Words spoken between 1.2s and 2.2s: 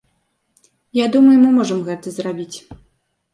мы можам гэта